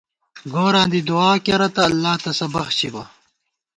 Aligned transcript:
گوراں 0.53 0.87
دی 0.91 1.01
دُعا 1.09 1.31
کېرہ 1.45 1.69
تہ 1.75 1.81
اللہ 1.89 2.13
تسہ 2.23 2.47
بخچبہ 2.53 3.03